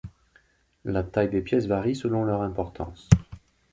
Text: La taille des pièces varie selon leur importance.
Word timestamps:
La 0.83 1.03
taille 1.03 1.29
des 1.29 1.41
pièces 1.43 1.67
varie 1.67 1.95
selon 1.95 2.23
leur 2.23 2.41
importance. 2.41 3.07